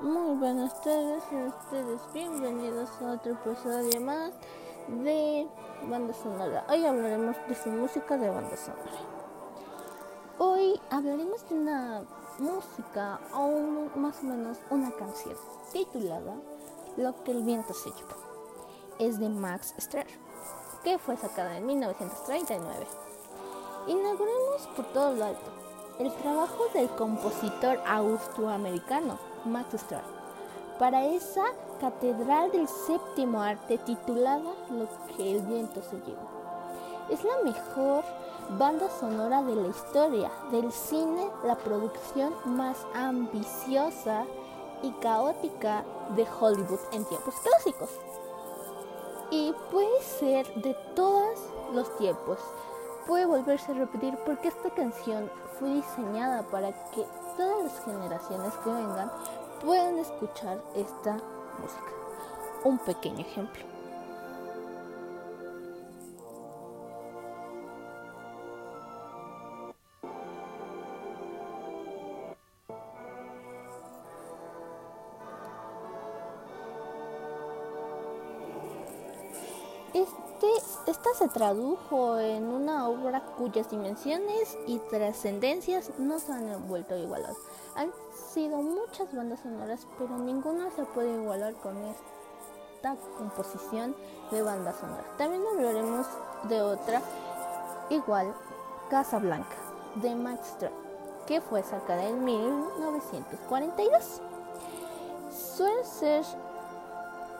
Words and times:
Muy 0.00 0.34
buenas 0.36 0.80
tardes 0.80 1.22
a 1.30 1.48
ustedes, 1.48 2.00
bienvenidos 2.14 2.88
a 3.02 3.12
otro 3.12 3.32
episodio 3.32 4.00
más 4.00 4.32
de 4.88 5.46
banda 5.90 6.14
sonora. 6.14 6.64
Hoy 6.70 6.86
hablaremos 6.86 7.36
de 7.46 7.54
su 7.54 7.68
música 7.68 8.16
de 8.16 8.30
banda 8.30 8.56
sonora. 8.56 8.98
Hoy 10.38 10.80
hablaremos 10.88 11.46
de 11.50 11.54
una 11.54 12.02
música 12.38 13.20
o 13.34 13.50
más 13.94 14.20
o 14.20 14.22
menos 14.22 14.56
una 14.70 14.90
canción 14.92 15.36
titulada 15.70 16.34
Lo 16.96 17.22
que 17.22 17.32
el 17.32 17.42
viento 17.42 17.74
se 17.74 17.90
llevó. 17.90 18.16
Es 18.98 19.20
de 19.20 19.28
Max 19.28 19.74
Ster, 19.76 20.06
que 20.82 20.96
fue 20.96 21.18
sacada 21.18 21.58
en 21.58 21.66
1939. 21.66 22.86
Inauguremos 23.86 24.66
por 24.74 24.86
todo 24.94 25.12
lo 25.12 25.26
alto 25.26 25.69
el 26.00 26.10
trabajo 26.14 26.64
del 26.72 26.88
compositor 26.88 27.78
austroamericano 27.86 29.18
Max 29.44 29.74
Straub 29.74 30.02
para 30.78 31.04
esa 31.04 31.44
catedral 31.78 32.50
del 32.50 32.66
séptimo 32.68 33.42
arte 33.42 33.76
titulada 33.76 34.50
Lo 34.70 34.88
que 35.14 35.36
el 35.36 35.42
viento 35.42 35.82
se 35.82 35.96
llevó. 35.96 36.26
Es 37.10 37.22
la 37.22 37.42
mejor 37.44 38.02
banda 38.58 38.88
sonora 38.98 39.42
de 39.42 39.54
la 39.54 39.68
historia 39.68 40.30
del 40.50 40.72
cine, 40.72 41.28
la 41.44 41.56
producción 41.56 42.32
más 42.46 42.78
ambiciosa 42.94 44.24
y 44.82 44.92
caótica 45.02 45.84
de 46.16 46.26
Hollywood 46.40 46.80
en 46.92 47.04
tiempos 47.04 47.34
clásicos. 47.42 47.90
Y 49.30 49.54
puede 49.70 50.02
ser 50.02 50.46
de 50.62 50.72
todos 50.94 51.38
los 51.74 51.94
tiempos 51.98 52.38
puede 53.06 53.26
volverse 53.26 53.72
a 53.72 53.74
repetir 53.74 54.16
porque 54.24 54.48
esta 54.48 54.70
canción 54.70 55.30
fue 55.58 55.68
diseñada 55.70 56.42
para 56.44 56.72
que 56.90 57.04
todas 57.36 57.64
las 57.64 57.84
generaciones 57.84 58.54
que 58.64 58.70
vengan 58.70 59.10
puedan 59.64 59.98
escuchar 59.98 60.62
esta 60.74 61.12
música. 61.60 61.92
Un 62.64 62.78
pequeño 62.78 63.20
ejemplo. 63.20 63.70
Este, 80.40 80.90
esta 80.90 81.12
se 81.12 81.28
tradujo 81.28 82.18
en 82.18 82.44
una 82.44 82.88
obra 82.88 83.20
cuyas 83.36 83.68
dimensiones 83.70 84.56
y 84.66 84.78
trascendencias 84.78 85.90
no 85.98 86.18
se 86.18 86.32
han 86.32 86.66
vuelto 86.66 86.94
a 86.94 86.98
igualar. 86.98 87.34
Han 87.76 87.92
sido 88.32 88.56
muchas 88.62 89.14
bandas 89.14 89.40
sonoras, 89.40 89.86
pero 89.98 90.16
ninguna 90.16 90.70
se 90.70 90.84
puede 90.84 91.12
igualar 91.20 91.52
con 91.56 91.76
esta 91.84 92.96
composición 93.18 93.94
de 94.30 94.40
banda 94.40 94.72
sonora. 94.72 95.04
También 95.18 95.42
hablaremos 95.46 96.06
de 96.44 96.62
otra 96.62 97.02
igual, 97.90 98.32
Casa 98.88 99.18
Blanca, 99.18 99.56
de 99.96 100.14
Max 100.14 100.54
Straub, 100.54 100.72
que 101.26 101.42
fue 101.42 101.62
sacada 101.62 102.04
en 102.04 102.24
1942. 102.24 104.22
Suele 105.30 105.84
ser 105.84 106.24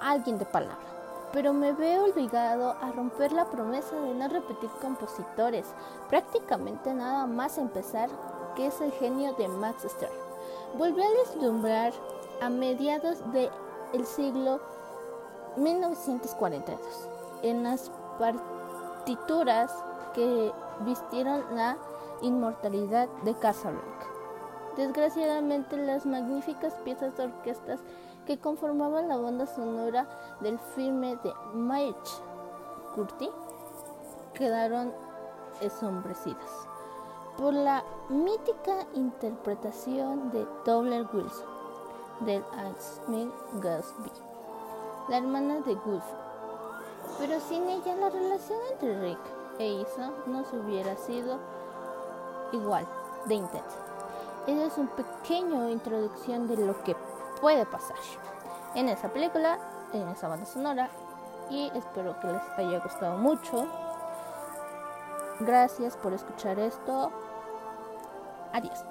alguien 0.00 0.38
de 0.38 0.44
palabra 0.44 0.89
pero 1.32 1.52
me 1.52 1.72
veo 1.72 2.06
obligado 2.06 2.72
a 2.80 2.90
romper 2.92 3.32
la 3.32 3.46
promesa 3.46 3.96
de 3.96 4.14
no 4.14 4.28
repetir 4.28 4.70
compositores, 4.80 5.66
prácticamente 6.08 6.92
nada 6.92 7.26
más 7.26 7.58
empezar 7.58 8.08
que 8.56 8.66
es 8.66 8.80
el 8.80 8.92
genio 8.92 9.32
de 9.34 9.48
Max 9.48 9.84
Straub. 9.84 10.12
Volvió 10.76 11.04
a 11.04 11.26
deslumbrar 11.26 11.92
a 12.40 12.48
mediados 12.48 13.18
del 13.32 14.06
siglo 14.06 14.60
1942 15.56 16.80
en 17.42 17.62
las 17.62 17.90
partituras 18.18 19.72
que 20.14 20.52
vistieron 20.80 21.44
la 21.54 21.76
inmortalidad 22.22 23.08
de 23.24 23.34
Casablanca. 23.34 24.06
Desgraciadamente 24.76 25.76
las 25.76 26.06
magníficas 26.06 26.74
piezas 26.84 27.16
de 27.16 27.24
orquestas 27.24 27.80
que 28.26 28.38
conformaban 28.38 29.08
la 29.08 29.16
banda 29.16 29.46
sonora 29.46 30.08
del 30.40 30.58
filme 30.58 31.16
de 31.16 31.32
Mike 31.54 32.10
Curti 32.94 33.30
quedaron 34.34 34.92
ensombrecidas 35.60 36.50
por 37.36 37.54
la 37.54 37.82
mítica 38.08 38.86
interpretación 38.94 40.30
de 40.30 40.46
Tobler 40.64 41.06
Wilson 41.12 41.48
del 42.20 42.44
Smith 42.78 43.32
Gusby, 43.54 44.10
la 45.08 45.18
hermana 45.18 45.60
de 45.60 45.74
Wolf. 45.74 46.04
Pero 47.18 47.40
sin 47.40 47.68
ella 47.68 47.96
la 47.96 48.10
relación 48.10 48.58
entre 48.72 49.00
Rick 49.00 49.18
e 49.58 49.66
Isa 49.80 50.12
no 50.26 50.44
se 50.44 50.58
hubiera 50.58 50.96
sido 50.96 51.38
igual 52.52 52.86
de 53.26 53.34
intensa. 53.34 53.78
Esa 54.46 54.64
es 54.64 54.78
una 54.78 54.90
pequeña 54.96 55.70
introducción 55.70 56.46
de 56.48 56.56
lo 56.56 56.82
que 56.82 56.96
puede 57.40 57.66
pasar 57.66 57.96
en 58.74 58.88
esa 58.88 59.08
película, 59.08 59.58
en 59.92 60.08
esa 60.08 60.28
banda 60.28 60.46
sonora 60.46 60.90
y 61.50 61.70
espero 61.74 62.18
que 62.20 62.28
les 62.28 62.42
haya 62.58 62.78
gustado 62.80 63.18
mucho. 63.18 63.66
Gracias 65.40 65.96
por 65.96 66.12
escuchar 66.12 66.58
esto. 66.58 67.10
Adiós. 68.52 68.89